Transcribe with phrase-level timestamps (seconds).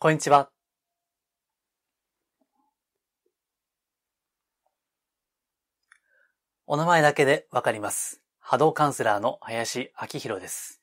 [0.00, 0.48] こんにちは。
[6.68, 8.22] お名前だけでわかります。
[8.38, 10.80] 波動カウンセラーの林明宏です。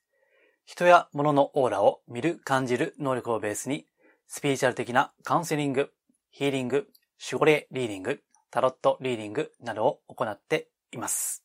[0.66, 3.86] 人や物のオーラを見る、感じる能力をベースに、
[4.26, 5.90] スピリチュアル的なカウンセリング、
[6.30, 6.86] ヒーリング、
[7.18, 8.20] 守護霊リーディング、
[8.50, 11.42] タロットリーディングなどを行っています。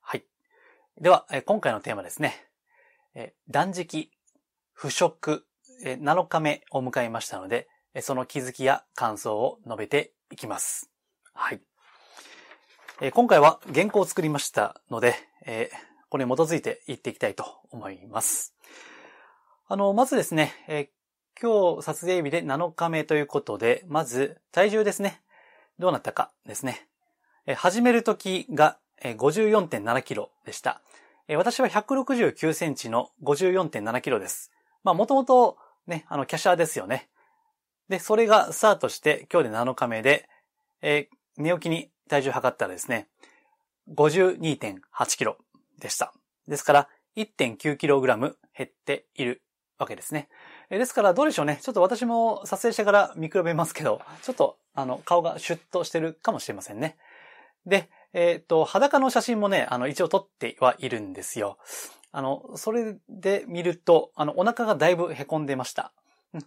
[0.00, 0.24] はい。
[1.00, 2.34] では、今回のテーマですね。
[3.48, 4.10] 断食、
[4.72, 5.46] 不食、
[5.82, 7.68] 7日目を迎えましたので、
[8.00, 10.90] その気づきや感想を述べていきます。
[11.32, 11.60] はい。
[13.00, 15.14] え今回は原稿を作りましたので、
[15.44, 15.70] え
[16.08, 18.54] これに基づいて言っていきたいと思います。
[19.68, 20.90] あの、まずですね、え
[21.40, 25.20] 今日撮影日で7日目ということで、まず体重ですね。
[25.78, 26.88] どうなったかですね。
[27.46, 30.80] え始める時が54.7キロでした。
[31.28, 34.52] え私は169センチの54.7キロです。
[34.84, 37.08] まあ、もともとね、あの、キャシャーですよね。
[37.88, 40.28] で、それがスタートして今日で7日目で、
[40.82, 43.08] えー寝起きに体重測ったらですね、
[43.94, 45.36] 52.8キロ
[45.78, 46.12] でした。
[46.48, 49.42] ですから、1.9キログラム減っている
[49.78, 50.28] わけですね。
[50.70, 51.58] ですから、どうでしょうね。
[51.62, 56.96] ちょっと私も撮影してから見比べますけど、ちょっと、あの、顔がシュッとしてるかもしれませんね。
[57.66, 61.58] で、えっ、と、裸の写真もね、あの、一応撮ってはいるんですよ。
[62.12, 65.92] あの、それで見ると、あの、お腹がだいぶ凹んでました。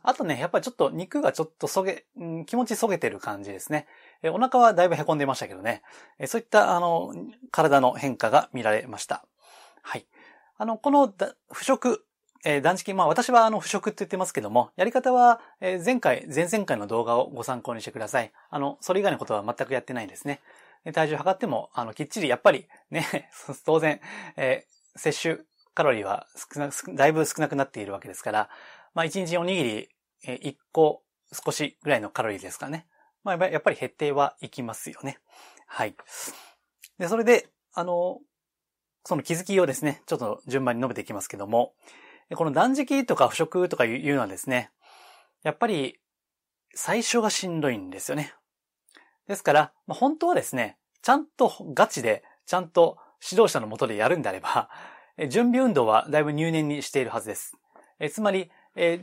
[0.04, 3.88] あとね、やっぱりちょっと肉がちょっとそげ、うん気持ちそげてる感じですね。
[4.22, 5.82] えお腹はだいぶ凹んでましたけどね。
[6.20, 7.14] えそういった、あの、
[7.52, 9.26] 体の変化が見られました。
[9.82, 10.06] はい。
[10.58, 12.04] あの、このだ不食、
[12.46, 18.32] えー断食、まあ私はあの不食って言ってますけども、やり方は、え前回、前々回の動画をご参考にしてください。
[18.50, 20.42] あの、それ以外のことは全くやってないですね。
[20.94, 23.30] 体重測っても、あの、きっちり、やっぱり、ね、
[23.66, 24.00] 当然、
[24.38, 25.40] えー摂取
[25.74, 28.50] カロリーは少な、だいぶ少なくなっているわけですから、
[28.94, 29.90] まあ、1日おにぎり、
[30.26, 32.86] 1個少しぐらいのカロリーですからね。
[33.24, 35.20] まあ、やっぱり減ってはいきますよね。
[35.68, 35.96] はい。
[36.98, 38.20] で、それで、あの、
[39.06, 41.74] その気づきをですね、ちょっと順番に述べていきますけども、
[42.36, 44.72] この断食とか不食とかいうのはですね、
[45.44, 46.00] やっぱり
[46.76, 48.34] 最初がしんどいんですよね。
[49.28, 54.70] ですから、本当はですね、ちゃんとガチで、ちゃんと指導者のもとでやるんであれば、
[55.28, 57.58] 準備運動はだいぶ入念にしているはずです。
[58.00, 59.02] えつまり、え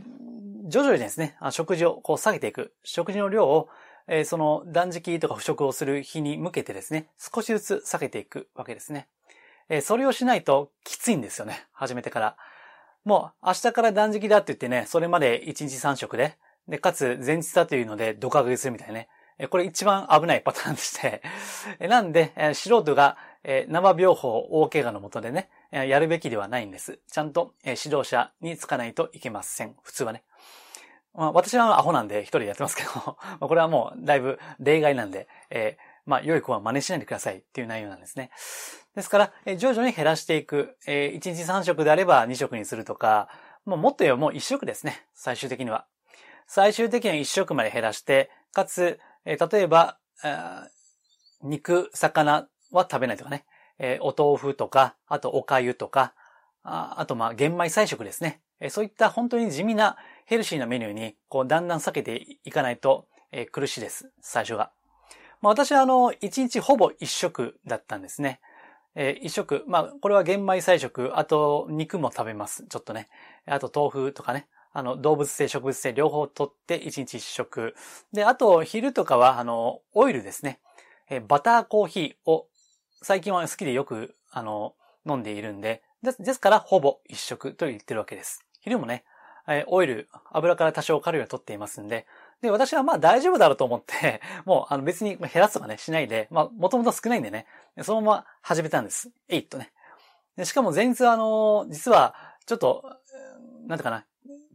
[0.69, 2.75] 徐々にですね、食事をこう下げていく。
[2.82, 3.69] 食事の量を、
[4.09, 9.09] えその断食とか不食をする日に向けてですね、少しずつ下げていくわけですね。
[9.69, 11.66] えそれをしないときついんですよね。
[11.72, 12.37] 始めてから。
[13.04, 16.37] もう明日から断食だって言ってね、それまで1日3食で、
[16.69, 19.09] で、かつ前日だというのでドカ食いするみたいなね。
[19.50, 21.22] これ一番危ないパターンでして。
[21.87, 23.19] なんで、素人が、
[23.49, 26.99] えー生病法大怪我のもとでね、やるべきではないんです。
[27.11, 29.77] ちゃんと、えー指導者につかないといけません。
[29.83, 30.25] 普通はね。
[31.15, 38.31] まあ、私はアホなんで一人でやってますけど、 まあこれはもうだいぶ例外なんで、えーまあ、良い子は真似しないでくださいっていう内容なんですね。
[38.97, 40.77] ですから、え徐々に減らしていく。
[40.87, 43.28] え1日3食であれば2食にするとか、
[43.65, 45.07] もうもっと言えばもう1食ですね。
[45.15, 45.87] 最終的には。
[46.47, 50.69] 最終的には1食まで減らして、かつ、えー例えば、あ
[51.43, 53.44] 肉、魚は食べないとかね。
[53.78, 56.15] えーお豆腐とか、あとお粥とか、
[56.62, 58.41] ああとまあ玄米菜食ですね。
[58.60, 64.10] えーそういった本当に地味なヘルシーなメニューに、こうだんだん避けていかないと、えー苦しいです。
[64.21, 64.71] 最初が。
[65.43, 68.41] まあ私はあの、1日ほぼ1食だったんですね。
[68.94, 69.65] えー一食。
[69.66, 72.65] まあこれは玄米菜食、あと肉も食べます。
[72.69, 73.09] ちょっとね。
[73.47, 74.48] あと豆腐とかね。
[74.72, 77.75] あの、動物性、植物性両方取って1日1食。
[78.12, 80.60] で、あと昼とかは、あの、オイルですね。
[81.09, 82.47] えーバターコーヒーを
[83.03, 84.75] 最近は好きでよく、あの、
[85.07, 88.45] 飲んでいるんで、ですから、ほぼ一食と言ってるわけです。
[88.61, 89.05] 昼もね、
[89.49, 92.07] えオイル、油から多少カロリーを取っていますんで、
[92.43, 97.47] で、私はまあ大丈夫だろうと思って、 もうあの別に減らすとかね、しないで、まあもともと少ないんでね、
[97.83, 99.11] そのまま始めたんです。
[99.28, 99.73] えいっとね。
[100.37, 102.15] でしかも前日はあの、実は、
[102.45, 102.84] ちょっと、
[103.67, 104.05] なんてかな、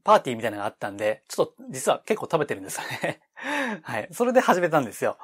[0.04, 3.22] パーティーみたいなのがあったんで、ちょっと実は結構食べてるんですよね。
[3.82, 4.08] はい。
[4.12, 5.18] それで始めたんですよ。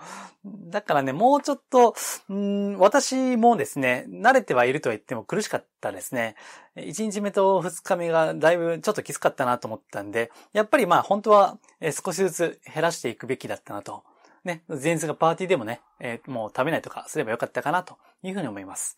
[0.45, 1.95] だからね、もうちょっと、
[2.31, 6.35] ん私もですね、慣れてはいるとは言っても苦しかったですね。
[6.75, 11.57] 1日目と2日目がだいぶちょっときつかったなと思ったんで、やっぱりまあ本当は
[12.03, 14.03] 少しずつ減らしていくべきだったなと。
[14.43, 18.97] ね、前日がパーティーでもね、えーもう食べないとかすればよかったかなというふうに思います。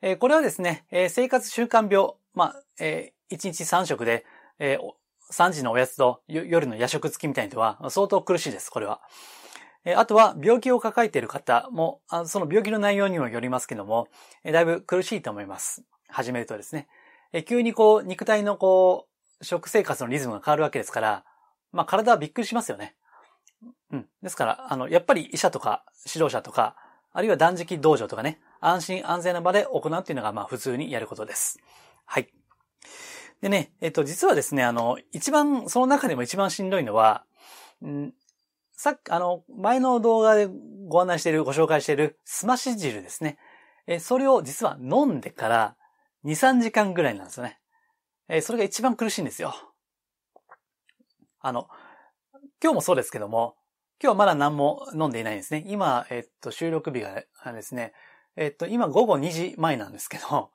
[0.00, 4.24] えーこれはですね、えー生活習慣病、まあ、え1日3食で、
[4.58, 4.78] え
[5.30, 9.00] 3時のおやつと夜の夜食付きみたいな人は相当苦しいです、これは。
[9.96, 14.08] あとは病気を抱えている方も、その病気の内容にもよりますけども、
[14.44, 15.84] だいぶ苦しいと思います。
[16.08, 16.88] 始めるとですね。
[17.46, 19.08] 急にこう、肉体のこ
[19.40, 21.24] う、食生活のリズムが変わるわけですから、
[21.72, 22.94] まあ体はびっくりしますよね。
[23.90, 24.08] うん。
[24.22, 26.76] ですから、あの、やっぱり医者とか指導者とか、
[27.12, 31.58] あるいは断食道場とかね、安心安全な場で行うっていうのが、まあ普通にやることです。
[32.06, 32.28] はい。
[33.44, 37.26] でね、えっと、実はですね、あの、一番、その中でも一番しんどいのは、
[37.84, 38.14] ん
[38.72, 40.48] さっき、あの、前の動画で
[40.88, 43.36] ご案内している、ご紹介しているすまし汁ですね。
[43.86, 45.76] え、それを実は飲んでから
[46.24, 47.60] 2、3時間ぐらいなんですよね。
[48.30, 49.54] え、それが一番苦しいんですよ。
[51.40, 51.68] あの、
[52.62, 53.56] 今日もそうですけども、
[54.02, 55.62] 今日はまだ何も飲んでいないんですね。
[55.66, 57.92] 今、えっと、収録日がですね、
[58.36, 60.50] えっと、今午後2時前なんですけど、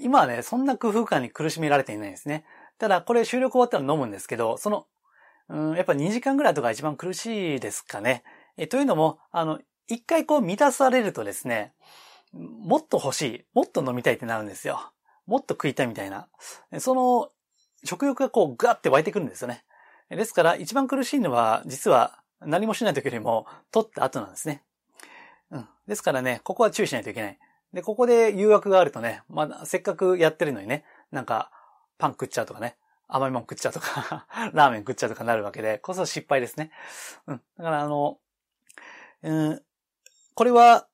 [0.00, 2.44] 今はね、そんな工夫感に苦しめられていないんですね。
[2.78, 4.86] ただ、これ収録終わったら飲むんですけど、その、
[5.48, 8.22] うん、やっぱ2時間ぐらいとか一番苦しいですかね。
[8.56, 11.72] えというのも、あの、一回こう満たされるとですね、
[12.32, 14.92] もっと欲しい、もっと飲みたいってなるんですよ。
[15.26, 16.28] もっと食いたいみたいな。
[16.78, 17.30] その、
[17.84, 19.64] 食欲がこうガッて湧いてくるんですよね。
[20.10, 24.62] ですから、一番苦しいのは、実は何もしない時よりも、取った後なんですね。
[25.50, 25.68] うん。
[25.86, 27.38] ですからね、ここは注意しないといけない。
[27.76, 30.82] で、ここで誘惑があるとね、まあ、せっかくやってるのにね、
[31.12, 31.50] なんか、
[31.98, 36.70] パン食っちゃうとかね、甘いもん食っちゃうとか ラーメン食っちゃうとかなるわけで、こそ失敗ですね。
[37.26, 37.42] うん。
[37.58, 38.18] だからあの、
[39.24, 39.62] うん、
[40.34, 40.88] これは、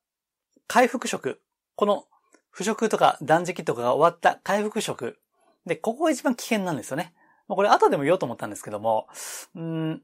[0.67, 1.41] 回復食。
[1.77, 2.05] この、
[2.51, 5.17] 不食とか断食とかが終わった回復食。
[5.65, 7.13] で、ここが一番危険なんですよね。
[7.47, 9.07] これ後でも言おうと思ったんですけども、
[9.55, 10.03] うん、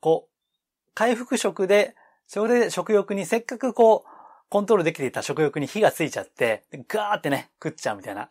[0.00, 1.94] こう、回復食で、
[2.26, 4.13] それで食欲にせっかくこう、
[4.54, 8.28] コントロールできていた食欲に火がついちゃって、ガーってね、食っちゃうみたいな。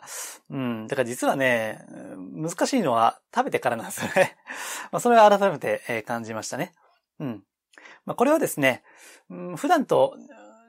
[0.50, 0.88] うん。
[0.88, 1.86] だから実はね、
[2.34, 4.38] 難しいのは食べてからなんですよね。
[4.94, 6.72] まあそれは改めて感じましたね。
[7.20, 7.44] うん。
[8.06, 8.84] まあこれはですね、
[9.58, 10.16] 普段と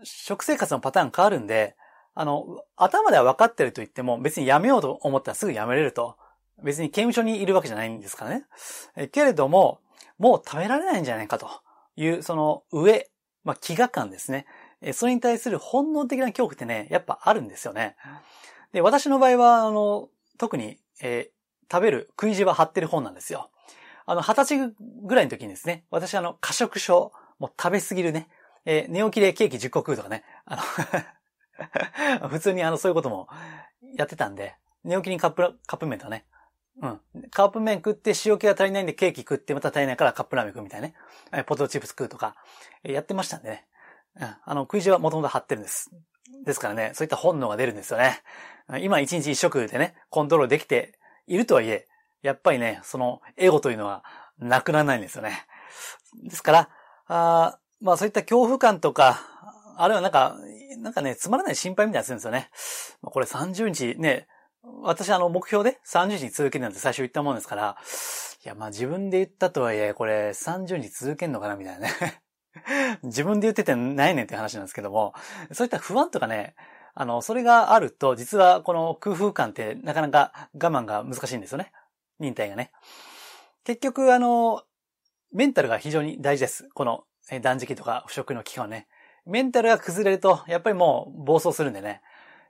[0.02, 1.76] 食生活のパターン変わるんで、
[2.14, 6.16] あの、頭では分かってると言っても別にやめようと思ったらすぐやめれると。
[6.64, 8.44] 別に刑務所にいるわけじゃないんですからね。
[8.96, 9.78] えけれども、
[10.18, 11.48] もう食べられないんじゃないかと
[11.94, 13.08] いう、その上、
[13.44, 14.46] まあ、飢餓感ですね。
[14.84, 17.96] えそれに対する本能的な恐怖ってね、やっぱあるんですよね。
[18.72, 23.50] で、私の場合は、あの、特に、えー、食べる、食い地は張ってる本なんですよ。
[24.04, 28.28] あの、二十歳ぐらいの時にですね、私あの、過食症、もう食べすぎるね、
[28.66, 30.56] えー、寝起きでケーキ10個食うとかね、あ
[32.20, 33.28] の 普通にあの、そういうことも
[33.96, 34.54] やってたんで、
[34.84, 36.26] 寝起きにカップ、カップ麺とかね、
[36.82, 37.00] うん。
[37.30, 40.94] カップ麺食って塩気が足りないんでケーキ食ってまた足りないからカップラーメン食うみたいなね。
[41.44, 42.36] ポテトチップス食うとか、
[42.82, 43.66] やってましたんでね。
[44.20, 45.90] あの、食い地はもともと張ってるんです。
[46.44, 48.20] ですからね、そういった本能が出るんですよね。
[48.80, 51.86] 今一日一食でね、コントロールできているとはいえ、
[52.22, 54.04] やっぱりね、そのエゴというのは
[54.38, 55.46] なくならないんですよね。
[56.22, 56.68] ですから、
[57.06, 59.20] あまあそういった恐怖感とか、
[59.76, 60.36] あるいはなんか、
[60.78, 62.50] なんかね、つまらない心配みたいなするんですよね。
[63.02, 64.28] これ30日ね、
[64.82, 67.76] 私あの目標で30日続けるなんて最初言ったもんですから、
[68.44, 72.22] いやまあ自分で言ったとはいえ、これ30日続けんのかなみたいなね。
[73.02, 75.14] 自分で言っててないねんって話なんですけども、
[75.52, 76.54] そういった不安とかね、
[76.94, 81.72] あの、それがあると、実はこの空風感ってなかなか我慢が難しいんですよね。
[82.20, 82.70] 忍耐がね。
[83.64, 84.62] 結局、あの、
[85.32, 86.68] メンタルが非常に大事です。
[86.74, 87.04] この
[87.42, 88.86] 断食とか不食の期間ね。
[89.26, 92.02] メンタルが崩れると、やっぱりもう暴走するんでね。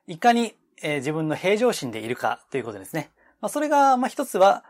[0.06, 3.11] いかに、えー、自分の平常心でいるかということですね。
[3.41, 4.65] まあ、それが、まあ、一つは、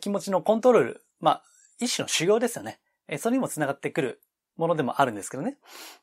[0.00, 1.04] 気持ちのコントロール。
[1.20, 1.42] まあ、
[1.78, 2.80] 一種の修行ですよね。
[3.08, 4.20] え、それにも繋がってくる
[4.60, 5.56] ものでもあるんですけどね。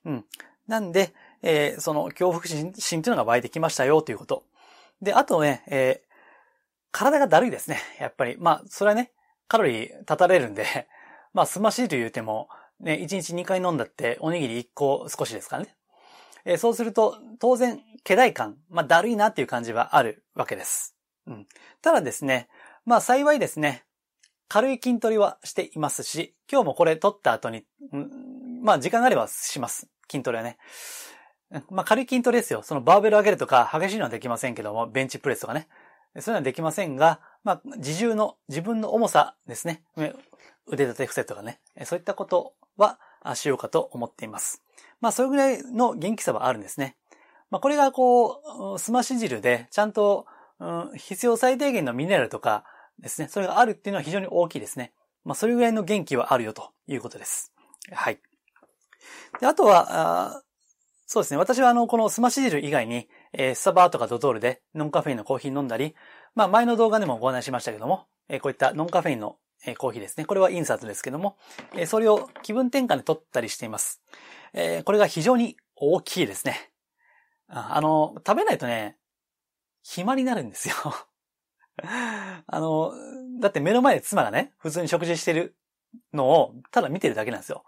[0.04, 0.26] うん。
[0.68, 4.44] なんで、えー、その恐怖心心っていうのが湧いてきましたよということ。
[5.02, 6.08] で、あとね、えー、
[6.92, 7.80] 体がだるいですね。
[8.00, 8.36] やっぱり。
[8.40, 9.12] まあ、それはね、
[9.48, 10.66] カロリー立たれるんで、
[11.34, 12.50] まあ、すましいと言うても、
[12.80, 15.76] ね、1日2回飲んだって、おにぎり1個少しですからね。
[16.44, 20.96] えー、そうすると、当然、気代感、まあ、だるいなっていう感じはあるわけです。
[21.28, 21.48] うん。
[21.84, 22.50] ただですね、
[22.86, 23.86] まあ、幸いですね、
[24.48, 27.66] 軽い筋トレはしていますし、今日もこれ取った後に、
[28.62, 29.88] まあ時間があればします。
[30.10, 30.58] 筋トレはね。
[31.70, 32.62] まあ軽い筋トレですよ。
[32.64, 35.68] そのバーベル上げるとか激しいのはできませんけども、ベンチプレスとかね。
[36.20, 39.84] そういうのはできませんが、まあ自重の自分の重さですね。
[40.66, 41.60] 腕立て伏せとかね。
[41.86, 43.00] そういったことは
[43.36, 44.64] しようかと思っています。
[45.00, 46.98] まあそれぐらいの元気さはあるんですね。
[47.50, 50.26] まあこれがこう、すまし汁でちゃんと、
[50.60, 52.66] うん、必要最低限のミネラルとか
[53.00, 53.28] ですね。
[53.30, 54.92] それがあるっていうのは非常に大きいですね。
[55.24, 57.54] まあそれぐらいの元気はあるよということです。
[57.92, 58.20] はい。
[59.40, 60.44] で、あとは、あ
[61.10, 61.38] そうですね。
[61.38, 65.96] 私はあの、このスマッシュ汁以外に、えー、スタバとかドトールでノンカフェインのコーヒー飲んだり、
[66.36, 70.26] まあ前の動画でもご案内しましたけども、えー、こういったノンカフェインの、え、コーヒーですね。
[70.26, 71.38] これはインサートですけども、
[71.76, 74.02] えー、それを気分転換で取ったりしています。
[74.54, 76.72] えー、これが非常に大きいですね。
[77.48, 78.98] あの、食べないとね、
[79.82, 80.76] 暇になるんですよ。
[82.48, 82.92] あの、
[83.40, 85.56] だって目の前で妻がね、普通に食事してる
[86.12, 87.64] のを、ただ見てるだけなんですよ。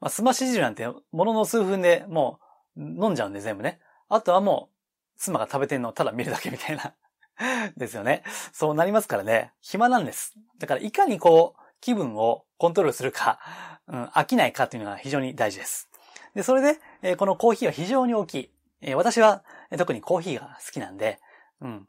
[0.00, 2.38] まあ、すまし汁なんて、ものの数分でも
[2.76, 3.80] う飲んじゃうんで全部ね。
[4.08, 4.76] あとはもう、
[5.18, 6.94] 妻が食べてんのをただ見るだけみたいな
[7.76, 8.22] ですよね。
[8.52, 9.52] そうなりますからね。
[9.60, 10.34] 暇なんです。
[10.58, 13.38] だからいかにこう、気分をコントロールするか、
[13.86, 15.88] うん、飽きないかっていうのが非常に大事です。
[16.34, 18.50] で、それで、えー、このコーヒーは非常に大きい。
[18.82, 21.20] えー、私は、えー、特にコーヒーが好きなんで、
[21.60, 21.88] うん。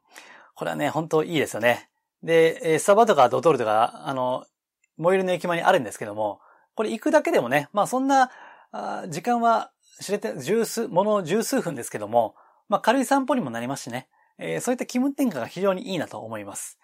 [0.56, 1.90] これはね、本当いいですよね。
[2.24, 4.46] で、えー、スタバとかドトールとか、あの、
[4.98, 6.40] 最寄りの駅前にあるんですけども、
[6.78, 8.30] これ行くだけでもね、まあそんな、
[9.10, 12.36] 時間は知れて、十数、もの十数分ですけども、
[12.70, 14.08] まあ軽い散歩にもなりますしね、
[14.38, 16.78] えー、そういった気分転換が非常にいいなと思います。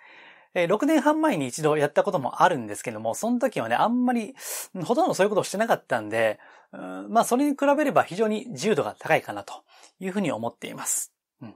[0.56, 4.34] えー、6年半前に一度やったこともあるんですけども、その時はね、あんまり、
[4.84, 6.40] ほとんどそういうことをしてなかったんで、
[6.72, 9.64] うんまあそれに比べれば非常に自由度が高いかなと
[10.00, 11.14] いうふうに思っています。
[11.40, 11.56] うん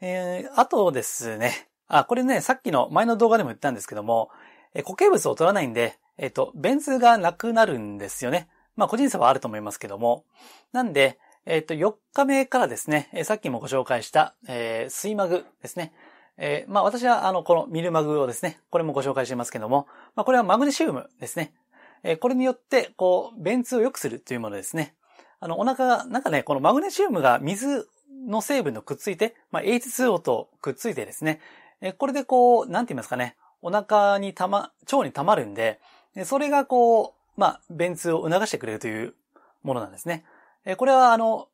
[0.00, 4.30] えー、あとですね、あ、これね、さっきの前の動画でも言ったんですけども、
[4.72, 8.48] え固形物を取らないんで、えっ、と、便通がなくなるんですよね。
[8.76, 10.24] まあ個人差はあると思いますけども。
[10.72, 15.92] なんで、えっ、と、4日目からですね、えさっきもご紹介した、えー、水マグですね。
[16.38, 21.54] えー、まあ私はあの、このミルマグをですね、これもご紹介してますけども、まあこれはマグネシウムですね。
[22.02, 24.94] えー、これによって、こう、便通を良くするというものですね。
[25.40, 27.88] あの、お腹が、なんかね、このマグネシウムが水
[28.26, 31.40] の成分とくっついて、まあ H2O とくっついてですね、
[31.80, 35.80] えー、これでこう、なんて言いますかね、お腹にたま、腸に溜まるんで、
[36.24, 39.14] それがこう、まあ、便通を促してくれるという
[39.62, 40.24] ものなんですね。
[40.64, 41.48] えこれはあの、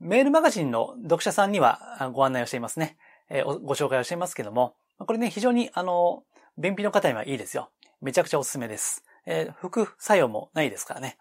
[0.00, 2.96] メールマガジンの読者さんにはご案内をしていますね。
[3.28, 6.24] えご紹介をしていますけども、これね、非常にあの、
[6.58, 7.70] 便秘の方にはいいですよ。
[8.00, 9.04] めちゃくちゃおすすめです。
[9.26, 11.18] えー、副作用もないですからね。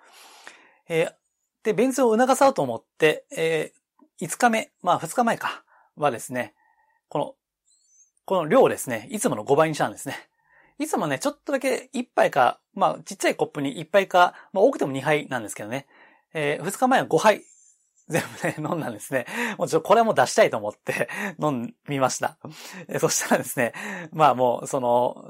[0.87, 1.13] えー、
[1.63, 5.63] で、便通を促そうと思って、えー、5日目、まあ2日前か、
[5.97, 6.53] はですね、
[7.09, 7.35] この
[8.25, 10.28] この量をですね、いつもの5倍にしたんですね。
[10.79, 15.87] いつもね、ちょっとだけ1杯か、まあ、ちっちゃいコップに1杯か、まあ、多くても2杯なんですけどね。
[16.33, 17.43] えー、2日前は5杯、
[18.07, 19.25] 全部ね、飲んだんですね。
[19.57, 21.09] もうちょこれはもう出したいと思って
[21.39, 22.37] 飲みました。
[22.87, 23.73] え、そしたらですね、
[24.11, 25.23] まあもう、その、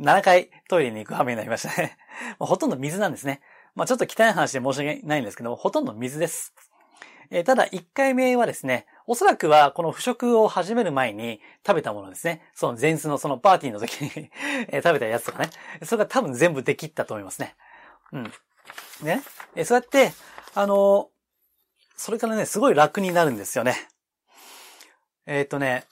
[0.00, 1.98] 7回トイレに行く羽目になりましたね。
[2.38, 3.42] ほとんど水なんですね。
[3.74, 6.54] まあちょっと汚い話で申し訳ないんですけども、ほとんど水です。
[7.30, 12.42] えー、ただ、1回目はですね、おそらくはこの腐食を始める前に食べたものですね。
[12.54, 14.10] その前日のそのパーティーの時に
[14.82, 15.50] 食べたやつとかね。
[15.82, 17.54] それが多分全部できったと思いますね。
[18.12, 18.32] うん。
[19.02, 19.22] ね。
[19.64, 20.12] そうやって、
[20.54, 21.10] あの
[21.96, 23.88] それからね、すごい楽になるんですよね。
[25.26, 25.84] えっ、ー、とね、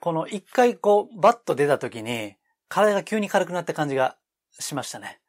[0.00, 2.36] この一回こう、バッと出た時に、
[2.68, 4.16] 体が急に軽くなった感じが
[4.58, 5.20] しましたね。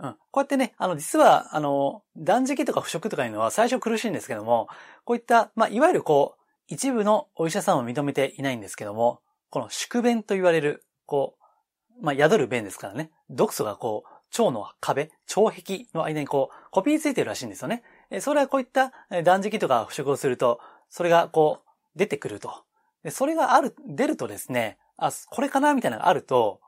[0.00, 0.12] うん。
[0.30, 4.68] こうやってね、あの、実は、あの、断食とか不食とかいうのは最初苦しいんですけども、
[5.04, 11.36] こういった、まあ、いわゆるこう、一部のお医者さんを認めていないんですけども、この宿便と言われる、こ
[12.00, 17.82] う、まあ、宿る便ですからね、毒素がこう、腸の壁、腸壁の間にこう、コピーついてるらしいんですよね。
[18.10, 18.92] えそれはこういった
[19.24, 22.64] 断食とか不食をすると、それがこう、出てくると。
[23.02, 26.60] でそれがある、出るとですね、あ、これかなみたいなのがあると、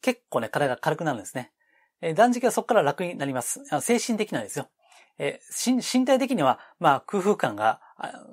[0.00, 1.52] 結構ね、体が軽くなるんですね。
[2.00, 3.62] え断食はそこから楽になります。
[3.80, 4.68] 精神的なんですよ。
[5.18, 7.80] え身体的には、まあ、空腹感が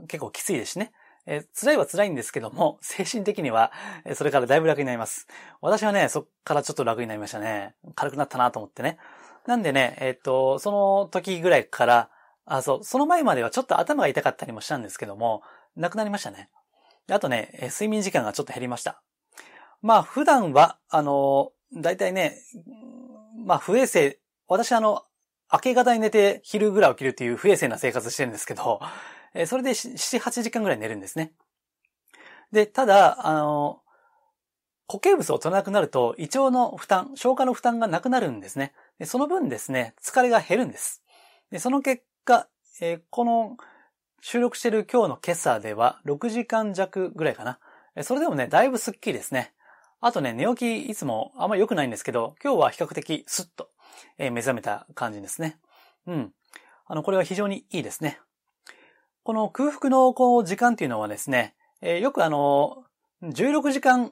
[0.08, 0.92] 結構きついですしね。
[1.26, 3.72] え辛いは辛いんですけども、 精神的には、
[4.16, 5.28] それからだいぶ楽になります。
[5.62, 7.76] 私はね、そっからちょっと楽になりましたね。
[7.96, 8.98] 軽くなったなと思ってね。
[9.46, 12.10] なんでね、えっ、と、その時ぐらいから、
[12.46, 15.44] あ、そう、その前まではちょっと頭が痛かったりもしたんですけども、
[15.76, 16.50] なくなりましたね。
[17.10, 19.02] あとね、睡眠時間がちょっと減りました。
[19.82, 22.38] まあ、普段は、あの、だいたいね、
[23.44, 25.04] まあ不衛生、私あの、
[25.52, 28.80] 明け方に寝て昼ぐらい起きるっていう不衛生な生活してるんですけど、
[29.34, 31.34] えそれで7、8時間ぐらい寝るんですね。
[32.52, 33.82] で、ただ、あの、
[34.88, 38.74] 固形物を取らなくなると胃腸の負担、消化の負担がなくなるんですね。
[39.00, 41.04] でその分ですね、疲れが減るんです。
[41.52, 42.48] でその結果、
[42.82, 43.58] えー、この
[44.22, 47.60] 収録している今日の今朝では6時間弱ぐらいかな。
[48.04, 49.53] それでもね、だいぶスッキリですね。
[50.06, 53.70] あとね、寝起きいつもあんまり良くないんですけど、今日は比較的スッと、
[54.18, 55.58] え目覚めた感じですね。
[56.06, 56.34] うん。
[56.88, 58.20] あの、これは非常にいいですね。
[59.24, 62.84] この空腹のこう時間っていうのはですね、え、よくあの、
[63.22, 64.12] 16時間、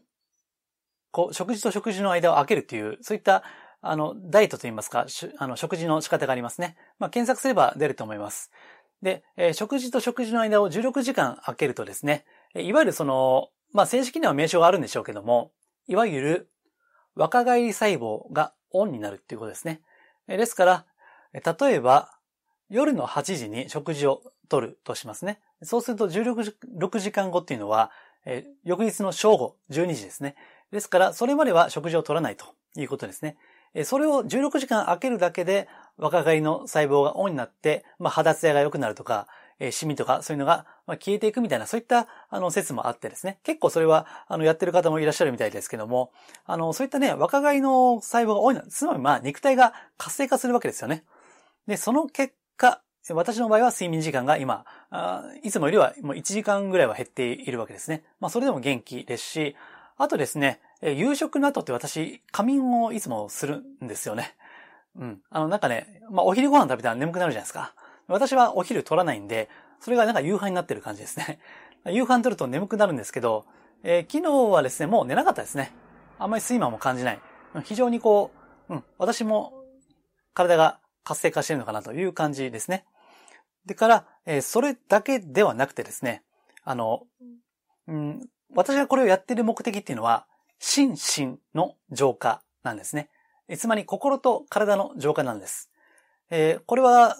[1.12, 3.44] こう、食事と食事の間を空けるっていう、そういった、
[3.82, 5.08] あの、ダイエットといいますか、
[5.40, 6.78] あの、食事の仕方がありますね。
[7.00, 8.50] まあ、検索すれば出ると思います。
[9.02, 12.24] で、え、食事と食事の間を16時間空けるとですね、
[12.56, 15.52] いわゆるその、まあ、正式には名称があるんでしょうけども、
[15.92, 16.50] いわゆる
[17.16, 19.82] 若返り細胞がオンになるっていうことですね。
[20.26, 20.86] ですから、
[21.34, 22.18] 例えば、
[22.70, 25.42] 夜の8時に食事をとるとしますね。
[25.62, 27.92] そうすると16時間後っていうのは、
[28.26, 30.36] え、翌日の正午、12時ですね。
[30.72, 32.46] ですから、それまでは食事を取らないと
[32.78, 33.36] いうことですね。
[33.84, 35.68] それを16時間空けるだけで
[35.98, 39.28] 若返りの細胞がオンになって、まあ、肌ツヤが良くなるとか、
[39.62, 43.40] えシミとかそういうのが消えていくみたいな、そういったあの説もあってですね。
[43.44, 46.12] 結構それはあのやってる方もいらっしゃるみたいですけども、
[46.46, 51.04] あの、そういったね、若返りの細胞が多いの、つまりまあ肉体が活性化するわけですよね。
[51.68, 54.66] で、その結果、私の場合は睡眠時間が今、
[55.44, 58.04] いつもよりはもう1時間ぐらいは減っているわけですね。
[58.20, 59.56] まあそれでも元気ですし、
[59.98, 64.36] あとですねえ、夕食の後って私、仮眠をいつもするんですよね。
[64.96, 65.22] うん。
[65.30, 67.74] あの、なんかね、まあお昼ご飯食べたら眠くなるじゃないですか。
[68.12, 69.50] 私はお昼取らないんで、
[69.80, 71.40] それがなんか夕飯になってる感じですね。
[71.86, 73.46] 夕飯取ると眠くなるんですけど、
[73.84, 75.72] えー、昨日はですね、もう寝なかったですね。
[76.20, 77.20] あんまり睡魔も感じない。
[77.64, 78.32] 非常にこ
[78.70, 79.54] う、うん、私も
[80.34, 82.86] 体が活性化してるのかなという感じですね。
[83.66, 86.24] でから、えー、それだけではなくてですね、
[86.64, 87.08] あの、
[87.88, 90.28] うん、私がこれをやってる目的っていうのは、
[90.60, 93.10] 心身の浄化なんですね。
[93.58, 95.72] つまり心と体の浄化なんです。
[96.30, 97.18] えー、これは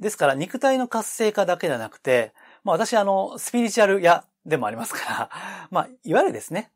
[0.00, 2.32] ですから肉体の活性化だけではなくて、
[2.64, 5.30] まあ私あの、スピリチュアル屋でもありますから、
[5.70, 6.72] まあいわゆるですね、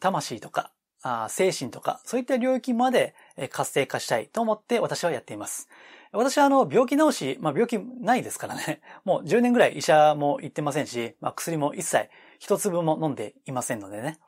[0.00, 3.14] 魂とか、あ精神とか、そういった領域まで
[3.50, 5.68] 活性化したいと思って私はやっています。
[6.12, 14.18] 私はあの、病気治し、まあ病気ないですからね、 もう10年ぐらい医者も行ってませんし、まあ薬も一切一粒も飲んでいませんのでね、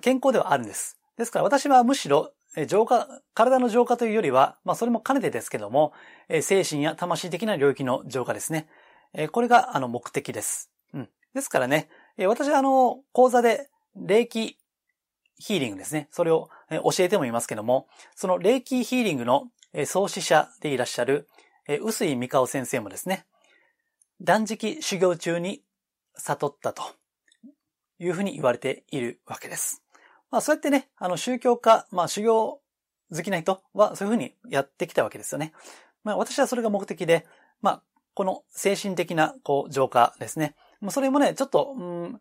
[0.00, 0.98] 健康ではあるんです。
[1.16, 2.32] ですから私はむしろ
[2.66, 5.92] 浄化、体の浄化というよりは、まあそれも兼ねてですけども、
[6.40, 8.66] 精神や魂的な領域の浄化ですね。
[9.32, 10.70] これがあの目的です。
[10.94, 11.08] うん。
[11.34, 11.88] ですからね、
[12.26, 14.58] 私はあの、講座で霊気
[15.38, 16.08] ヒーリングですね。
[16.10, 19.50] それを教えてもいますけども、その霊気ヒーリングの
[19.84, 21.28] 創始者でいらっしゃる、
[21.68, 23.26] 臼井美香先生もですね、
[24.22, 25.62] 断食修行中に
[26.14, 26.82] 悟ったと
[27.98, 29.82] いうふうに言われているわけです。
[30.30, 32.60] まあそうやってね、あの宗教家、まあ修行
[33.12, 35.52] 好きな人はそういうふうにやってきたわけですよね。
[36.04, 37.26] まあ私はそれが目的で、
[37.62, 37.82] まあ
[38.14, 40.54] この精神的なこう浄化ですね。
[40.90, 42.20] それもね、ちょっと、うん、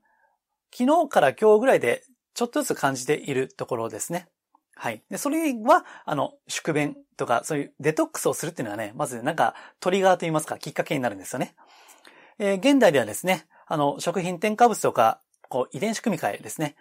[0.73, 2.03] 昨日から今日ぐらいで
[2.33, 4.27] ちょっとずつ感じているところですね。
[4.75, 5.01] はい。
[5.09, 11.55] で、それは、あの、宿便とか、そういうデトックスをするっていうのはね、まずなんかトリガーと言いますか、きっかけになるんですよね。
[12.39, 16.75] えー、現代ではですね、あの、食品添加物とか、こう、遺伝子組み換えですね。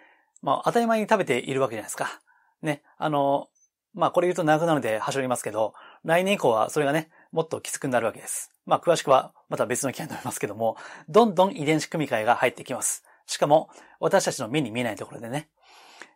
[0.45, 2.21] まあ、当たり前に食べているわけじゃないですか。
[2.61, 2.83] ね。
[2.99, 3.49] あの、
[3.95, 8.51] まあ、これ言うと長くなるので、はしょりますけど、来年以降はそれがね、もっときつくなるわけです。
[8.67, 10.77] まあ、詳しくは、また別の機会になりますけども、
[11.09, 13.03] どんどん遺伝子組み換えが入ってきます。
[13.25, 15.49] しかも、私たちの目に見えないところでね。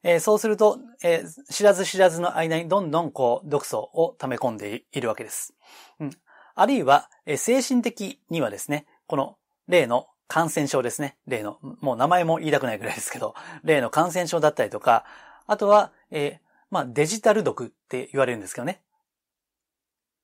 [0.04, 5.56] えー、そうすると、えー、知らず知らずの間にどんどんこう、毒素を溜め込んでいるわけです。
[6.00, 6.12] うん。
[6.54, 9.38] あるいは、えー、精神的にはですね、この
[9.68, 11.18] 例の感染症ですね。
[11.28, 15.04] 例の、もう名前も言いたくないぐらいですけど、例の感染症だったりとか、
[15.48, 16.40] あとは、えー、
[16.70, 18.82] まあ、デジタル毒って言われるんですけどね。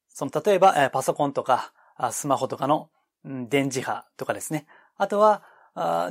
[0.09, 1.73] その、例えばえ、パソコンとか、
[2.11, 2.89] スマホとかの
[3.25, 4.67] 電磁波とかですね。
[4.95, 5.41] あとは、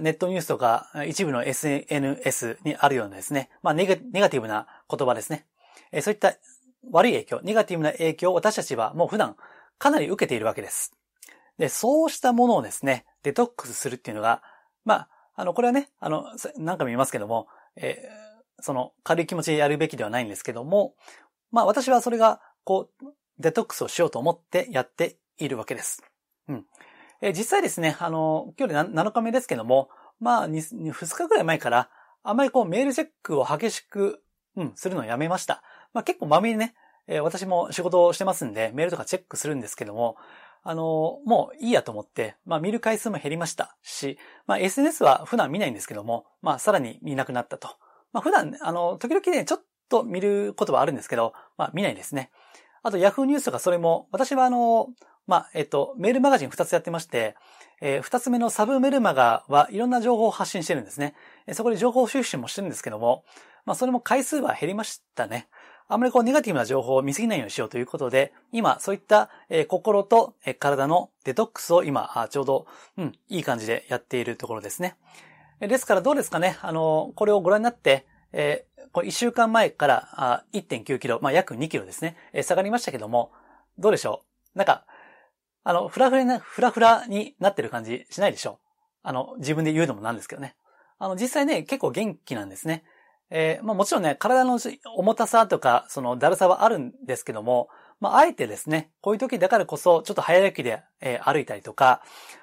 [0.00, 5.46] ネットニュースとか、一部の SNS にあるようなですね、まあネガ、ネガティブな言葉ですね
[5.92, 6.00] え。
[6.00, 6.34] そういった
[6.90, 9.36] 悪い影響、ネガティブな影響を私たちはもう普段
[9.78, 10.92] かなり受けているわけです。
[11.58, 14.42] で、そうしたものをですね、デトックスするっていうのが、
[14.84, 20.94] まあ、あの、これはね、あの、何回も言いますけども、えー、その、軽い気持ちでやるべきではないんですけども、
[21.50, 23.06] まあ、私はそれが、こう、
[23.38, 26.04] デトックスをしようと思ってやっているわけです。
[26.48, 26.66] うん。
[27.20, 29.88] えー、実際ですね、あの、今日で7日目ですけども、
[30.20, 31.90] まあ2、2日ぐらい前から、
[32.22, 34.22] あまりこう、メールチェックを激しく、
[34.56, 35.62] うん、するのをやめました。
[35.92, 36.74] まあ結構まめにね、
[37.06, 40.16] えー、私も仕事をしてますんで、メールとかチェックするんですけども、
[40.64, 47.68] あの、もういいやと思って、まあ見る回数も減りましたし、まあ SNS は普段見ないんですけども、まあさらに見なくなったと。
[48.12, 52.30] まあ普段、あの、時々ね、ちょっと見ることはあるんですけど、まあ見ないですね。
[52.82, 54.88] あと Yahoo ニュースとかそれも、私はあの、
[55.26, 57.34] まあ、えっと、メールマガジン2つやってまして、
[57.80, 61.14] えー、2つ目のサブメルマガはいろんな情報を発信してるんですね。
[61.52, 63.24] そこで情報収集もしてるんですけども、
[63.64, 65.48] まあそれも回数は減りましたね。
[65.88, 69.30] あんまりこうネガティブな情報を見すぎないようにしようということで、今そういった、
[69.68, 72.66] 心と、体のデトックスを今、ちょうど、
[72.96, 74.96] うん、いい感じでやっているところですね。
[75.60, 83.32] ですからどうですかね、あの、これをご覧になって、えー、これ1週間前から1.9キロ、まあ約2キロですね、下がりましたけども、
[83.78, 84.22] どうでしょ
[84.54, 84.84] うなんか、
[85.64, 88.58] あの、ふらふらな、ふらふらになってる感じしないでしょ
[89.02, 90.56] あの、自分で言うのもなんですけどね。
[90.98, 92.84] あの、実際ね、結構元気なんですね。
[93.30, 94.58] えー、まあもちろんね、体の
[94.96, 97.68] 重たさとか、そのだるさはあるんですけども、
[98.00, 102.02] まああえてですね、こういう時だからこそ、ちょっと早歩きで、えー、歩いたりとか、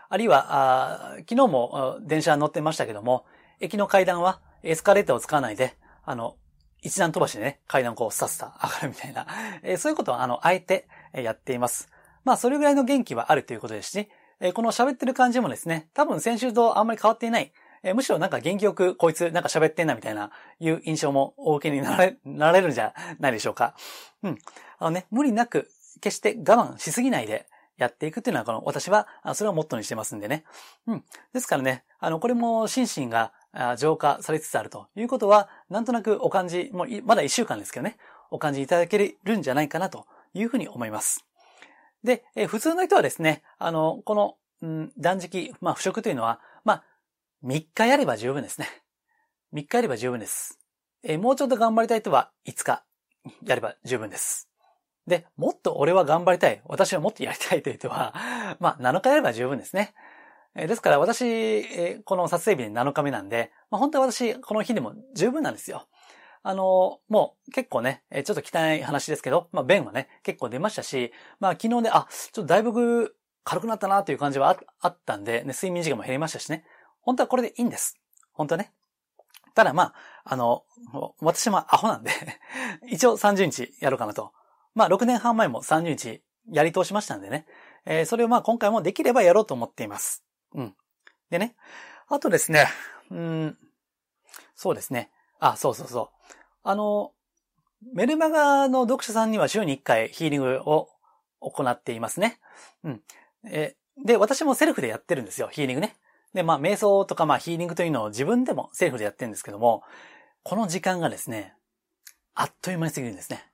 [0.09, 3.25] あるいは、あ昨日も電車に乗ってましたけども、
[3.59, 6.35] 駅の階段はエスカレーターを使わないで、あの、
[6.81, 9.27] 一段飛ばしでね、階段をこうスタスタ上がるみたいな、
[9.63, 11.89] えー、そういうことはあの、あえてやっています。
[12.23, 23.75] まあ、それぐらいの元気はあるということですし、えー、この喋ってる感じもですね、多分先週とあんまり変わっていない、えー、むしろなんか元気よくこいつなんか喋ってんなみたいないう印象もお受けになれ、なれるんじゃないでしょうか。
[24.23, 24.37] うん。
[24.79, 30.43] あのね、無理なく、決して我慢しすぎないで、やっていくっていうのは、この、私は、それをモットーにしてますんでね。
[30.85, 31.03] うん。
[31.33, 33.33] ですからね、あの、これも心身が
[33.77, 37.97] 浄化されつつあるということは、なんとなくお感じ、もうまだ一週間ですけどね、
[38.29, 41.25] お感じいただけるんじゃないかなというふうに思います。
[42.03, 46.39] で、え普通の人はですね、あの、この、うん、断食、まあ、不食というのは、
[47.43, 48.67] 3日やれば十分ですね。
[49.53, 50.59] 3日やれば十分です。
[51.03, 52.83] えもうちょっと頑張りたい人は5日
[53.43, 54.47] やれば十分です。
[55.07, 56.61] で、もっと俺は頑張りたい。
[56.65, 58.13] 私はもっとやりたいという人は、
[58.61, 59.95] まあ、7日やれば十分ですね。
[60.55, 65.87] えですから私、えこの撮影日に7日目なんで、まあ、本当は私、この日でも十分なんですよ。
[66.43, 76.63] あの、もう結構ね、ちょっと汚い話ですけど、まあ、便はね、結構出ましたし、まあ、昨日ね、あ、ちょっとだいぶ軽くなったなという感じはあったんで、ね、睡眠時間も減りましたしね。
[77.01, 77.97] 本当はこれでいいんです。
[78.33, 78.71] 本当ね。
[79.53, 80.63] ただまあ、あの、
[81.19, 82.11] 私もアホなんで
[82.87, 84.33] 一応30日やろうかなと
[84.73, 87.45] まあ、6年半前も30日やり通しましたんでね。
[87.85, 90.23] えー、それをまあ今回もできればやろうと思っています。
[90.53, 90.75] うん。
[91.29, 91.55] でね。
[92.07, 92.67] あとですね、
[93.09, 93.57] うん、
[94.55, 95.11] そうですね。
[95.39, 96.27] あ、そうそうそう。
[96.63, 97.11] あの、
[97.93, 100.89] メルマガの読者さんには週に1回ヒーリングを
[101.39, 102.39] 行っていますね。
[102.83, 103.01] うん。
[103.45, 105.95] えで、私もセルフでやってるんですよ、ヒーリングね。
[106.33, 109.83] で、まあ、瞑想とかまあ、ヒーリングというのを自分でもセルフでやってるんですけども、
[110.43, 111.53] この時間がですね、
[112.33, 113.45] あっという間に過ぎるんですね。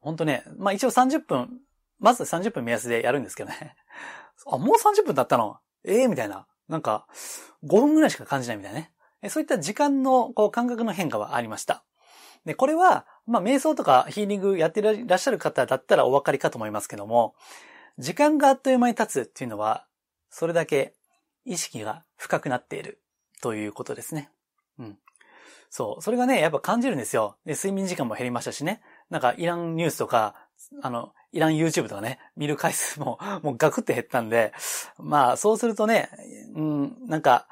[0.00, 1.60] ほんとね、まあ一応30分、
[1.98, 3.76] まず30分目安でやるんですけどね。
[4.46, 5.58] あ、もう30分経ったの？
[5.84, 6.46] ええー、みたいな。
[6.68, 7.06] なんか、
[7.64, 8.92] 5分ぐらいしか感じないみたいなね。
[9.28, 11.84] そういった時間のこう感覚の変化はありました。
[12.44, 17.34] で、これは、まあ、瞑想とかヒーリングやっていらっしゃる方だったらお分かりかと思いますけども、
[17.98, 19.86] 時間があっという間に経つっていうのは、
[20.28, 20.94] それだけ
[21.44, 23.02] 意識が深くなっている
[23.42, 24.30] ということですね。
[24.78, 24.98] うん。
[25.68, 26.02] そう。
[26.02, 27.36] それがね、やっぱ感じるんですよ。
[27.44, 28.80] で、睡眠時間も減りましたしね。
[29.10, 30.34] なんか、イランニュースとか、
[30.80, 34.54] あの、イラン YouTube とかね、見る回数も、 もうガクって減ったんで、
[34.98, 36.08] まあ、そうするとね、
[36.54, 37.46] うん、なんか、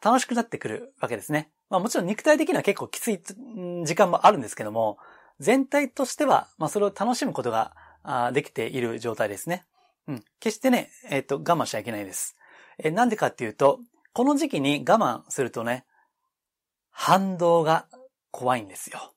[0.00, 1.50] 楽しくなってくるわけですね。
[1.70, 3.20] まあもちろん肉体的には結構きつい
[3.84, 4.98] 時間もあるんですけども、
[5.40, 9.64] 全体としては、まあそれを楽しむことがあできている状態ですね。
[10.06, 10.24] うん。
[10.38, 12.36] 決してね、えっ、ー、と、我慢しちゃいけないです。
[12.78, 13.80] えなんでかっていうと、
[14.14, 15.84] この時期に我慢するとね、
[16.92, 17.86] 反動が
[18.30, 19.12] 怖いんですよ。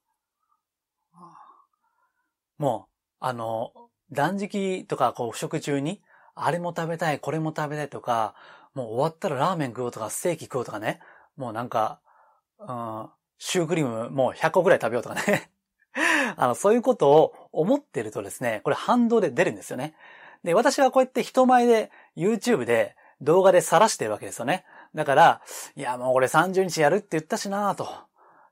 [2.57, 3.71] もう、あの、
[4.11, 6.01] 断食とか、こう、不食中に、
[6.33, 8.33] あれも食べたい、これも食べたいとか、
[8.73, 10.99] もう終わったらラーメン食おうとか、ステーキ食おうとかね、
[11.35, 11.99] もうなんか、
[12.59, 15.51] うん、シュークリームもう100個ぐらい食べようとかね。
[16.37, 19.95] あの、そういうことを思ってるとですね、これ反動で出るんですよね。
[20.43, 24.65] で、私はこうやって人前で YouTube で動画で晒してるわけですよね。
[24.97, 25.41] だから、
[25.75, 27.87] いや、もうこれ30日やるって言ったしなと。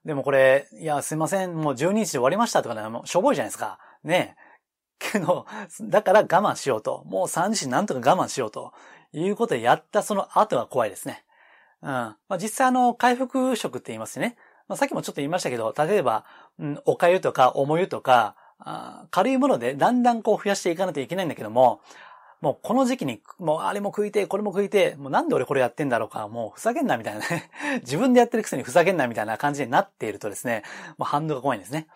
[0.05, 3.79] でもこれ、いや、すいません、もう12日で終わりましたとかね、もうしょぼいじゃないですか。
[4.03, 4.35] ね
[4.99, 5.47] けど、
[5.81, 7.03] だから我慢しようと。
[7.07, 8.73] もう3時なんとか我慢しようと。
[9.11, 11.25] いうことでやったその後が怖いですね。
[11.81, 11.89] うん。
[11.89, 14.37] まあ、実際あの、回復食って言いますね。
[14.67, 16.25] まあ、さっきもちょっと言いましたけど、例えば、
[16.59, 18.35] うん、お粥とか重湯とか、
[19.11, 21.81] 軽いものでだんだんこう増やしていかないといけないんだけども、
[22.41, 27.49] もうこの時期に、もうあれも食いて、これも食いて、もうなんで俺これやってんだろうか、もうふざけんなみたいなね。
[27.81, 30.63] 自分でやってるくせにふざけんなみたいな感じになっているとですね、
[30.97, 31.87] もう反動が怖いんですね。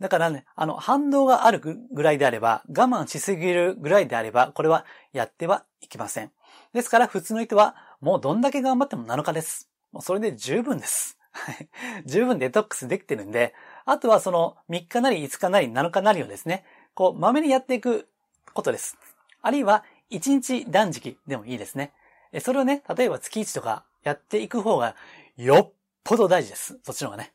[0.00, 6.32] だからね、あの、反動があるぐらいであれば、我慢しすぎるぐらいであれば、これはやってはいけません。
[6.72, 9.70] ですから、普通の人は、もうどんだけ頑張っても7日です。
[9.92, 11.18] もうそれで十分です。
[12.06, 18.08] 十分デトックスできてるんで、あとはその3日なり5日なり7日なりをですね、こう、まめにやっていく
[18.52, 18.96] ことです。
[19.44, 21.92] あるいは、1日断食でもいいですね。
[22.40, 24.96] それをね、例えば月1とかやっていく方が、
[25.36, 26.78] よっぽど大事です。
[26.82, 27.32] そっちの方がね。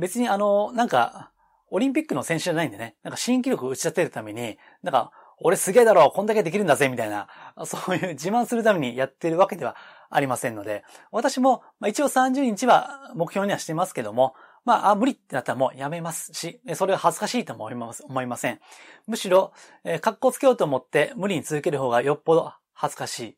[0.00, 1.30] 別にあの、なんか、
[1.70, 7.28] オリンピックの選手じゃないんでね、なんか新記録を打ち立てるために、なんか、俺すげえだろこんだけできるんだぜみたいな、
[7.66, 9.76] そういう自慢するためにやってるわけでは
[10.08, 14.34] ありませんので、私も、まあ、一応30日は目標にはしてますけども、
[14.68, 18.60] まあ、あ無理ってなったらもうやめますし、それは恥ずかしいとも思います思いません。
[19.06, 23.36] むしろ、えー、格好つけようと思って無理に続ける方がよっぽど恥ずかしい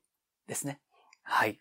[0.48, 0.80] ですね。
[1.22, 1.56] はい。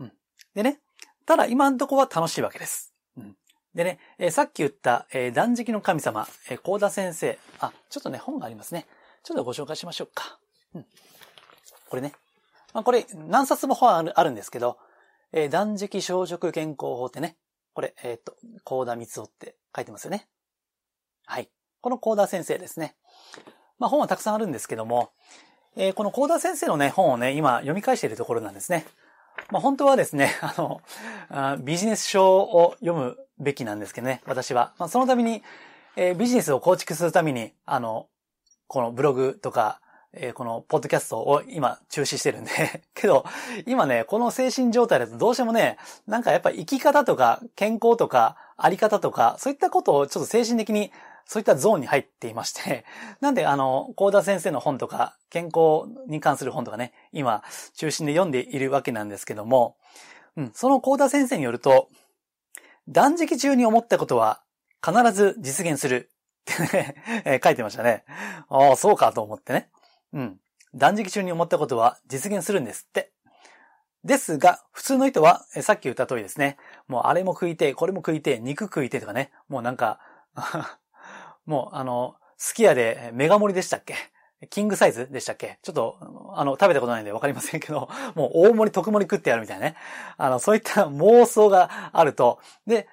[0.00, 0.12] うん。
[0.56, 0.80] でね、
[1.26, 2.92] ただ今んとこは楽しいわけです。
[3.16, 3.36] うん。
[3.72, 7.38] でね、えー、さっき言った、えー、断食の神様、えー、高田先生。
[7.60, 8.88] あ、ちょっとね、本がありますね。
[9.22, 10.40] ちょっとご紹介しましょうか。
[10.74, 10.86] うん。
[11.88, 12.14] これね。
[12.74, 14.76] まあ、これ、何冊も本あるあるんですけど、
[15.30, 17.36] えー、断食小食健康法ってね、
[17.78, 20.26] これ、えっ、ー、と、高田光夫って書いてますよね。
[21.26, 21.48] はい。
[21.80, 22.96] この高田先生ですね。
[23.78, 25.12] まあ本はたくさんあるんですけども、
[25.76, 28.84] えー、この高田先生のね、本をね、今読み返しているところなんですね。
[29.52, 30.80] まあ本当はですね、 あの、
[31.28, 34.74] あビジネス書を読むべきなんですけどね、私は。
[34.78, 35.44] まあそのために、
[35.94, 38.08] えー、ビジネスを構築するために、あの、
[38.66, 39.80] このブログとか、
[40.12, 42.50] えー、このポッドキャストを今中止してるんで
[42.94, 43.24] けど、
[43.66, 50.92] 今ね、この精神状態だとどうしてもね、なんかやっぱ生き方とか健康とかあり方とか、そういったことをちょっと精神的に
[51.26, 52.86] そういったゾーンに入っていまして、
[53.20, 57.44] なんであの、高田先生の本とか、健康に関する本とかね、今、
[57.74, 59.76] 中心で読んでいるわけなんですけども、
[60.36, 61.90] うん、その高田先生によると、
[62.88, 64.40] 断食中に思ったことは
[64.82, 66.10] 必ず実現する
[66.50, 66.76] って
[67.26, 68.04] ね 書いてましたね。
[68.48, 69.68] ああ、そうかと思ってね。
[70.12, 70.40] うん。
[70.74, 73.10] 断食中に思ったことは実現するんですって。
[74.04, 76.56] ですが、普通の人は、さっき言った通りですね。
[76.86, 79.32] もうあれも食いて、これも食いて、肉食いてとかね。
[79.48, 79.98] もうなんか
[81.46, 83.94] もうあの、スキヤでメガ盛りでしたっけ？
[84.50, 85.58] キングサイズでしたっけ？
[85.62, 85.98] ちょっと、
[86.36, 89.76] あの、食べたことないんでわかりませんけど、 もう大盛り特盛り食ってやるみたいなね。
[90.16, 92.88] あの、そういった妄想があると、で、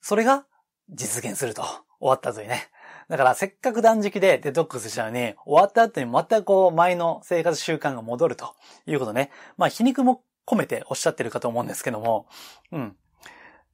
[0.00, 0.44] それが
[0.88, 1.62] 実現すると。
[2.00, 2.68] 終わった後にね。
[3.08, 8.54] だからせっかく断食でデトックスしたのに、終わった後にまたこう前の生活習慣が戻ると
[8.86, 9.30] いうことね。
[9.56, 12.26] まあ皮肉も込めておっしゃってるかと思うんですけども。
[12.72, 12.96] うん。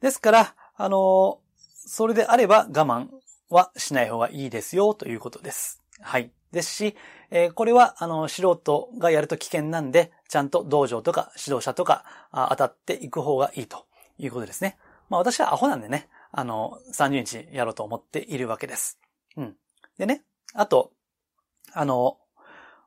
[0.00, 1.40] ですから、あの
[1.74, 3.08] それであれば我慢
[3.50, 5.82] はしない方がいいですよということです。
[6.00, 6.30] はい。
[6.52, 6.96] ですし、
[7.30, 13.86] えー、これは、あの、素人がやると危険なんで、ちゃんと道場とか指導者とか当たっていく方がいいと
[14.18, 14.78] いうことですね。
[15.08, 18.98] まあ私はアホなんでね、あの、30日やろうと思っているわけです。
[19.38, 19.56] うん。
[19.96, 20.22] でね、
[20.52, 20.92] あと、
[21.72, 22.18] あの、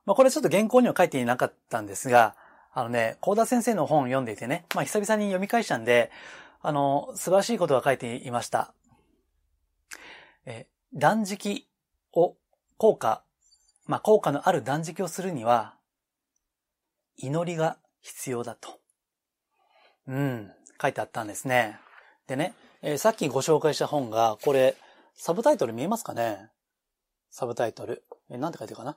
[0.04, 2.36] まあ、これちょっと原稿には書いていなかったんですが、
[2.72, 6.10] あのね、高田先生の本を読んでいてね、まあ、久々に読み返したんで、
[6.60, 8.74] あの、素晴らしいことが書いていました。
[10.46, 11.68] え、断食
[12.12, 12.36] を、
[12.76, 13.24] 効果、
[13.86, 15.74] まあ、効果のある断食をするには、
[17.16, 18.80] 祈りが必要だと。
[20.06, 21.78] うん、書いてあったんですね。
[22.26, 24.76] でね、えー、さっきご紹介した本が、これ、
[25.14, 26.50] サブタイトル見えますかね？
[27.30, 28.04] サブタイトル。
[28.30, 28.96] え、なんて書いてるかな？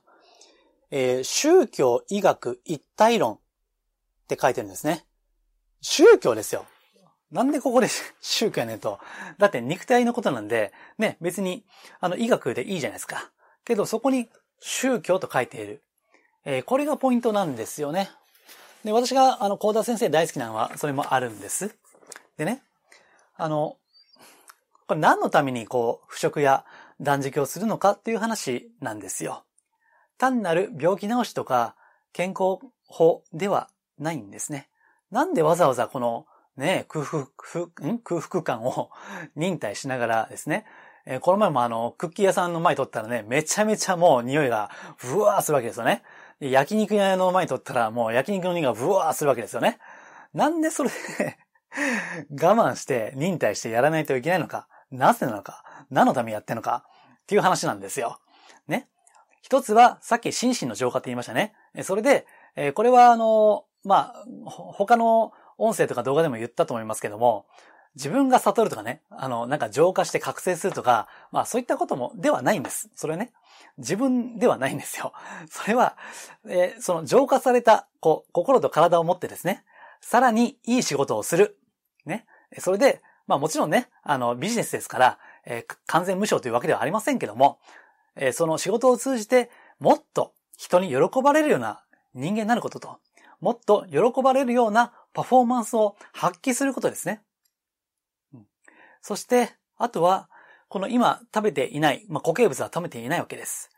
[0.90, 3.38] えー、宗教医学一体論っ
[4.28, 5.04] て書いてるんですね。
[5.80, 6.66] 宗教ですよ。
[7.30, 7.88] なんでここで
[8.20, 8.98] 宗教やねんと。
[9.38, 11.64] だって肉体のことなんで、ね、別に、
[12.00, 13.30] あの、医学でいいじゃないですか。
[13.64, 14.28] けどそこに
[14.60, 15.82] 宗教と書いている。
[16.44, 18.10] えー、これがポイントなんですよね。
[18.84, 21.76] で、私が、あの、高田先生大好きなのは、それもあるんです。
[22.36, 22.62] でね、
[23.34, 23.76] あの、
[24.86, 26.64] これ何のためにこう、腐食や
[27.00, 29.44] 断食をするのかっていう話なんですよ。
[30.18, 31.76] 単なる病気治しとか
[32.12, 33.68] 健康法では
[33.98, 34.68] ないんですね。
[35.10, 38.90] なんでわざわざこのね、空腹、空腹感を
[39.36, 40.64] 忍耐しながらですね、
[41.04, 46.02] えー、この前もあの、クッキー屋さんの前撮ったらね、めちゃめちゃもう匂いがブワーするわけですよね。
[46.40, 49.78] 焼肉屋の前撮ったらもう焼肉の匂いがブワーするわけですよね。
[50.32, 51.38] なんでそれで
[52.42, 56.84] 我慢して忍耐してやらないといけないのか、なぜなのか、何のためにやってんのか、
[57.22, 58.20] っていう話なんですよ。
[58.68, 58.88] ね。
[59.42, 61.54] 一つは、さっき心身の浄化って言いましたね。
[61.82, 62.26] それで、
[62.74, 67.46] これはあの、まあ、他の音声とか動画でも言ったと思いますけども、
[67.96, 72.90] 自分が悟るとかね、あの、なんか浄化して覚醒するとか、まあそういったことも、ではないんです。
[72.94, 73.32] それね。
[73.78, 75.14] 自分ではないんですよ。
[75.50, 75.96] それは、
[76.46, 79.64] えー、その浄化された、こう、心と体を持ってですね、
[80.02, 81.58] さらにいい仕事をする。
[82.04, 82.26] ね。
[82.58, 87.58] それで、まあもちろんね、あの、ビジネスですから、えー、完全無償というわけではありませんけども、
[88.16, 91.82] えー、その仕事を通じて、もっと人に喜ばれるような
[92.14, 92.98] 人間になることと、
[93.40, 97.22] もっと喜ばれるようなパフォーマンスを発揮することですね。
[98.34, 98.46] うん、
[99.02, 100.28] そして、あとは、
[100.68, 103.70] この今食べていない、まあ、固形物は食べていないわけです。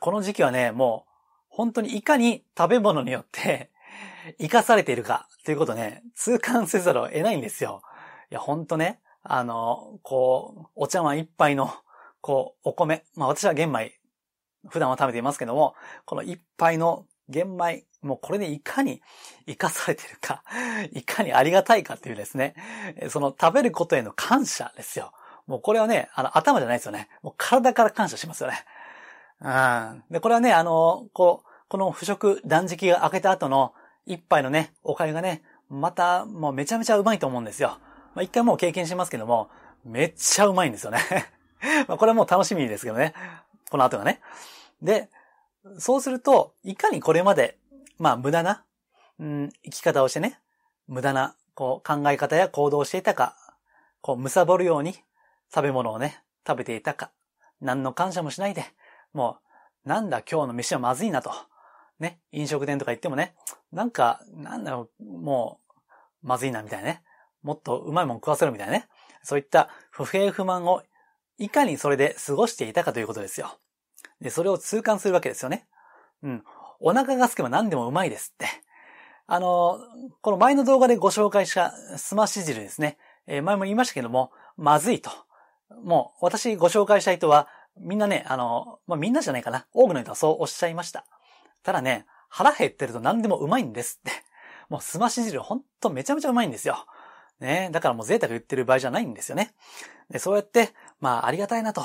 [0.00, 1.10] この時期はね、もう、
[1.48, 3.70] 本当にいかに食べ物によって
[4.40, 7.82] 生かされているかということね、痛感せざるを得ないんですよ。
[8.30, 11.72] いや、ほんとね、あの、こう、お茶碗一杯の、
[12.20, 13.04] こう、お米。
[13.14, 13.98] まあ私は玄米、
[14.68, 19.02] 普段は食べていますけども、この一杯の玄米、もうこれでいかに
[19.46, 20.42] 生かされてるか、
[20.92, 22.54] いかにありがたいかっていうですね、
[23.08, 25.12] その食べることへの感謝ですよ。
[25.46, 27.08] もうこれはね、あの、頭じゃないですよね。
[27.22, 28.64] もう体から感謝しますよね。
[29.40, 30.04] うん。
[30.10, 33.74] で、これはね、あの、こう、この腐食断食が明けた後の
[34.06, 37.78] 一杯のね、お粥がね、また、もうめちゃめちゃうまいと思うんですよ。
[38.14, 39.50] まあ、一回もう経験しますけども、
[39.84, 40.98] めっちゃうまいんですよね。
[41.88, 43.14] まあ、これはもう楽しみですけどね。
[43.70, 44.20] この後がね。
[44.80, 45.10] で、
[45.78, 47.58] そうすると、いかにこれまで、
[47.98, 48.64] まあ無駄な、
[49.18, 50.40] うん、生き方をしてね、
[50.86, 53.36] 無駄なこう考え方や行動をしていたか、
[54.00, 54.94] こう貪るように
[55.52, 57.10] 食べ物をね、食べていたか、
[57.60, 58.64] 何の感謝もしないで、
[59.12, 59.38] も
[59.84, 61.32] う、なんだ今日の飯はまずいなと。
[62.00, 63.34] ね、飲食店とか行ってもね、
[63.72, 65.60] なんか、なんだろう、も
[66.22, 67.02] う、まずいなみたいなね。
[67.44, 68.88] もっとうまいもん食わせるみたいなね。
[69.22, 70.82] そういった不平不満を
[71.38, 73.58] いかにそれで過ごしていたかということですよ。
[74.20, 75.66] で、それを痛感するわけですよね。
[76.22, 76.44] うん。
[76.80, 78.46] お腹が空けば何でもうまいですって。
[79.26, 79.78] あの、
[80.20, 82.98] この前の動画でご紹介したすまし汁ですね。
[83.26, 85.10] えー、前も言いましたけども、まずいと。
[85.82, 89.66] もう、私ご紹介した人は、みんなね、あの、まあ、みんなじゃないかな。
[89.72, 91.06] 多くの人はそうおっしゃいました。
[91.62, 94.12] ただね、腹減ってると何でもうまいんですって。
[94.68, 96.86] もうすまし汁ほんとめちゃめちゃうまいんですよ。
[97.40, 97.70] ね。
[97.72, 99.54] だからもう贅沢言ってる場合じゃないんですよね。
[100.10, 100.70] で、そうやって、
[101.00, 101.82] まあ、ありがたいなと。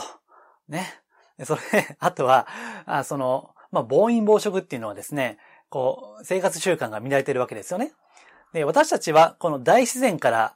[0.68, 1.02] ね。
[1.44, 1.62] それ、
[2.00, 2.48] あとは、
[2.86, 5.38] あその、まあ、暴飲暴食っていうのはですね、
[5.70, 7.94] こう、生活習慣が乱れてるわけですよね。
[8.54, 10.56] で、私たちは、この大自然から、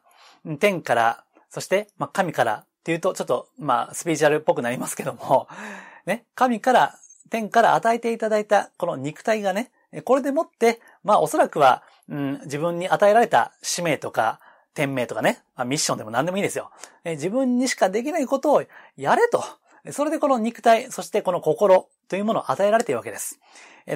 [0.60, 5.48] 天から、そして、まあ、神からっていうと、ちょっと、まあ、スピーチャルっぽくなりますけども、
[6.06, 9.72] ね、神から、天から与えていただいた、この肉体がね、
[10.04, 14.40] これでもって、まあ、おそらくは、うん、自分に与えられた使命とか、
[14.74, 16.72] 天命とかね、まあ、ミッションでも何でもいいですよ。
[17.06, 18.64] 自分にしかできないことを
[18.96, 19.44] やれと。
[19.92, 23.40] それでこの肉体、そしてこの心というものを与えられているわけです。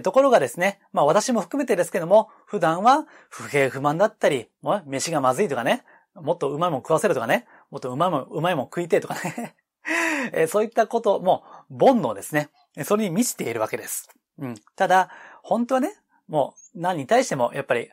[0.03, 4.49] ところがですね、まあ私も含めてですけども、普段は不平不満だったり、
[4.85, 9.55] 飯がまずいとかね、もっとうまいもん食わせるとかね、もっとうまいもん、うまいもん食いてとかね。
[10.49, 12.49] そういったことも、煩悩ですね。
[12.83, 14.09] それに満ちているわけです。
[14.39, 14.55] うん。
[14.75, 15.09] ただ、
[15.41, 15.95] 本当はね、
[16.27, 17.89] もう何に対しても、やっぱり、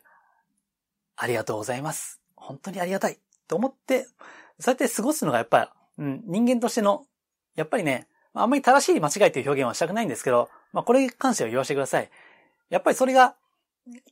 [1.16, 2.20] ありがとうございます。
[2.44, 3.18] 本当にありがたい。
[3.48, 4.06] と思って、
[4.58, 7.04] そうやって過ごすのがやっぱり、うん、人間としての、
[7.56, 12.10] やっぱりね、あんまり正しい間違いという表現はしたくないんですけど、まあこれに関しては言わせてください。
[12.70, 13.36] やっぱりそれが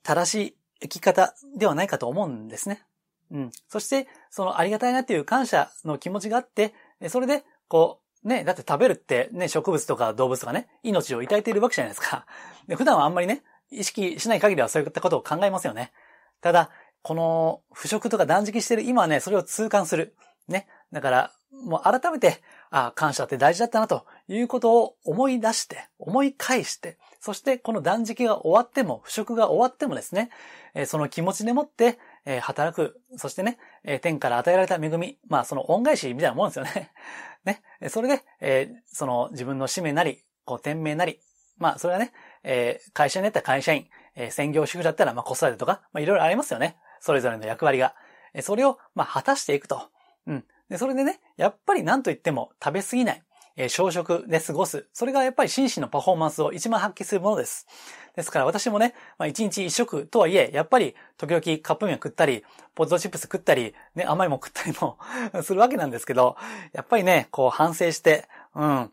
[0.02, 2.84] 正しい生き方ではないかと思うんですね。
[3.30, 3.50] うん。
[3.68, 6.74] そして、そのありがたいなっていう感謝の気持ちがあって、
[7.08, 12.26] それで、こう、ね、だって食べるってね、植物とか動物とかね、命を抱いているわけじゃないですか。
[12.68, 15.92] で普段はあんまりね、意識しない限りはそういったことを考えますよね。
[16.40, 16.70] ただ、
[17.02, 20.14] この腐食とか断食してる今はね、それを痛感する。
[20.48, 20.66] ね。
[20.92, 21.32] だから、
[21.64, 30.30] もう改めて、ああ、感謝って大事だったなということを思い出して、思い返して、そしてこの断食が終わっても、腐食が終わってもですね、
[30.74, 36.92] えその気持ちでもって、え働く、そしてね、え天から与えられた恵み、まあその恩返しみたいなもんですよね。
[37.44, 37.62] ね。
[37.88, 41.20] それで、えその自分の使命なり、こう、天命なり、
[41.58, 42.12] まあそれはね、
[42.42, 46.76] え会社になったら会社員、え専業主婦だったら、まあ子育てとか、まあいろいろありますよね。
[47.02, 47.94] それぞれの役割が。
[48.40, 49.82] それを、まあ、果たしていくと。
[50.26, 50.44] うん。
[50.70, 53.22] で、それでね、やっぱり何と言っても食べ過ぎない。
[53.56, 54.86] え小食で過ごす。
[54.92, 57.66] それがやっぱり心身のパフォーマンスを一番発揮するものです。
[58.14, 64.96] ですから私もね、まあ、一日一食とはいえ、やっぱり時々カップ麺食ったり、ポテトチップス食ったり、ね、甘いもん食ったりも
[65.42, 66.36] するわけなんですけど、
[66.72, 68.92] やっぱりね、こう反省して、うん、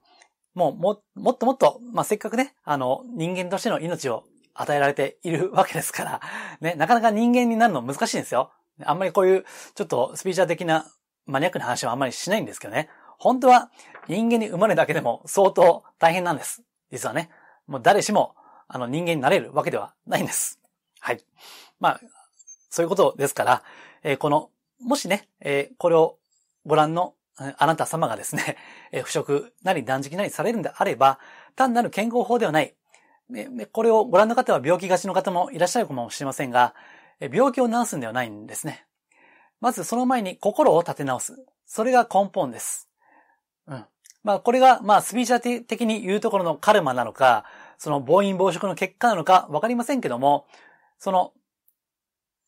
[0.55, 6.21] もうも、もっともっと、まあ、せっかくね、あの、人間としての命を与えられているわけですから、
[6.61, 8.51] ね、なかなか人間になるの難しいんですよ。
[8.83, 10.91] あんまりこういう、ちょっとスピーチャー的な
[11.25, 12.89] マニアックな話はあんまりしないんですけどね。
[13.17, 13.69] 本当は
[14.07, 16.63] 人間に生まれるだけでも相当大変なんです。
[16.91, 17.29] 実はね。
[17.67, 18.35] もう誰しも、
[18.67, 20.59] あの人間になれるわけではないんです。
[20.99, 21.23] はい。
[21.79, 22.01] まあ、
[22.69, 23.63] そういうことですから、
[24.03, 26.17] えー、この、もしね、えー、これを
[26.65, 28.57] ご覧のあなた様がですね、
[28.91, 31.19] えー、不食なり断食なりされるんであれば、
[31.55, 32.75] 単なる健康法ではない、
[33.71, 36.73] これをご覧の方は病気がちの方もいらっしゃるかもしれませんが、
[37.19, 38.85] 病気を治すんではないんですね。
[39.61, 41.35] まずその前に心を立て直す。
[41.65, 42.89] それが根本です。
[43.67, 43.85] うん。
[44.23, 47.45] まあこれが、まあスピーチャー的に言うところのカルマなのか、
[47.77, 50.47] その暴飲暴食の結果なのかわかりませんけども、
[50.97, 51.33] その、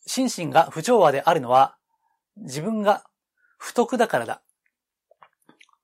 [0.07, 1.77] 心身が不調和であるのは、
[2.37, 3.03] 自分が
[3.57, 4.41] 不徳だからだ。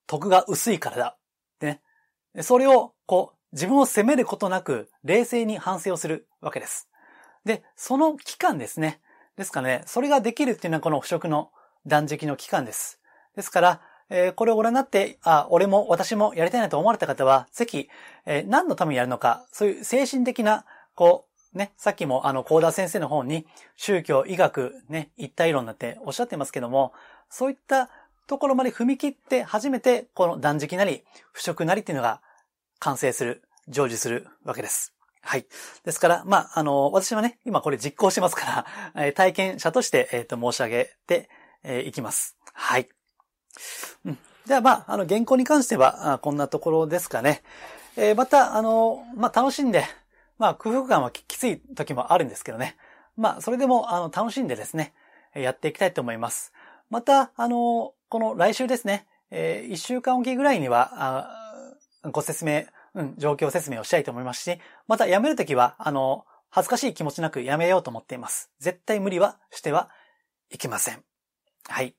[0.08, 1.18] 徳が薄いからだ。
[1.62, 1.82] ね。
[2.42, 6.90] それを、こう、自分を責めることなく、冷静に反省をするわけです。
[7.46, 9.00] で、その期間ですね。
[9.38, 11.52] ですかね、それができるっていうのはこの不食の
[11.86, 13.00] 断食の期間です。
[13.36, 17.90] ですから、えー、これをご覧になって、あ、俺も私もやりたいなと思われた方は、ぜひ、
[18.26, 20.66] えー、何のためにやるのか、そういう精神的な、
[20.96, 23.46] こう、ね、さっきもあの、コーダー先生の方に、
[23.76, 26.94] 宗教、医学、ね、一体論だっておっしゃってますけども、
[27.30, 27.90] そういった
[28.28, 32.22] ところまで踏み切って初めて、この断食なり、不食なりっていうのが
[32.80, 34.94] 完成する、成就するわけです。
[35.22, 35.46] はい。
[35.84, 38.66] ですから、まあ、あの、私はね、今これ実行してますか
[38.96, 41.30] ら、 え体験者として、えっ、ー、と、申し上げて、
[41.64, 42.38] えー、いきます。
[42.54, 42.88] はい。
[44.06, 44.18] うん。
[44.46, 47.44] では、まあ、あの、原稿に関しては、あこんなところですかね。
[47.98, 49.84] えー、また、あの、まあ、楽しんで、
[50.38, 52.78] まあ、空腹感はきつい時もあるんですけどね。
[53.18, 54.94] まあ、それでも、あの、楽しんでですね、
[55.34, 56.54] やっていきたいと思います。
[56.90, 61.28] また、あの、この来週ですね、えー、1週間おきぐらいには、
[62.04, 62.64] ご説明、
[62.98, 68.50] うん、状況説明をしたいと思いますし、また辞めるときは、あの、恥ずかしい気持ちなく辞めようと思っています。
[68.60, 69.90] 絶対無理はしては
[70.50, 71.04] いけません。
[71.68, 71.96] はい。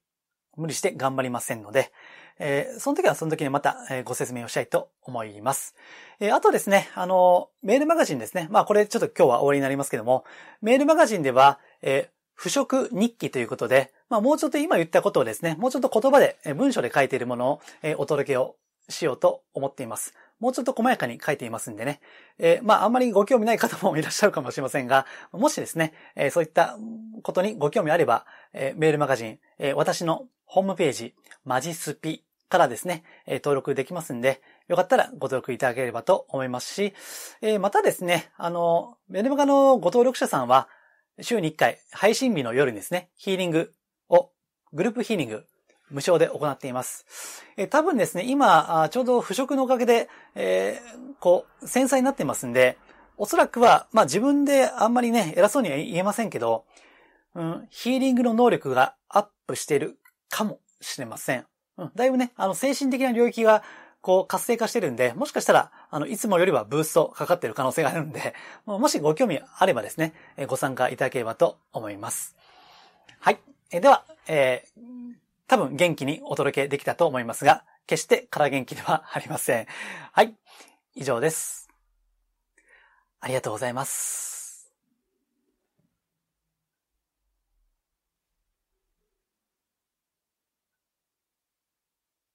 [0.57, 1.93] 無理して頑張りませんので、
[2.41, 5.77] えー、その時はその時にまた、えー、ご説明をしたいと思います。
[6.19, 8.49] えー、あとですね、あの、メールマガジンですね。
[8.51, 10.25] まあこれちょっと今日は終わりになりますけども、
[10.61, 18.57] メールマガジンでは、え不織日記ということで、まあもうちょっと今言ったことをですね、もうちょっと言葉で、え文章で書いているものを、えお届けを
[18.89, 20.15] しようと思っています。
[20.41, 22.01] もうちょっと細やかに書いていますんでね。
[22.39, 26.79] えー、まあ、あんまりご興味ない方もいらっしゃるかもしれませんが、もしですね、えー、そういった
[27.23, 31.15] ことにご興味あれば、えー、メールマガジン、え私のホームページ、
[31.45, 36.95] マジスピからですね、え登録できますんで、よかったらご登録いただければと思いますし、
[37.43, 40.69] えまたですね、あの、メルマガのご登録者さんは、
[41.21, 43.73] 週に1回、配信日の夜にですね、ヒーリング
[44.09, 44.31] を、
[44.73, 45.47] グループヒーリング、
[45.91, 47.45] 無償で行っています。
[47.57, 52.79] え多分ですね、今、ちょうど腐食のおかげで、えー、こう、繊細になってますんで、
[53.17, 56.65] おそらくは、まあ自分であんまりね、偉そうには言えませんけど、
[57.35, 61.47] うん、ヒーリングの能力がアップしているかもしれません。
[61.77, 63.63] うん、だいぶね、あの、精神的な領域が、
[64.01, 68.35] こう、活性化してるんで、もしかしたら、あの、いつもよりはブーストかかってる可能性があるんで、
[68.67, 70.15] もしご興味あればですね、
[70.47, 72.37] ご参加いただければと思います。
[73.21, 73.39] はい。
[73.71, 74.81] えでは、えー、
[75.49, 79.67] 多分元気にお届けできたと思いますが、決して空元気ではありません。
[80.13, 80.37] はい。
[80.95, 81.69] 以上です。
[83.21, 84.38] ありがとうございます。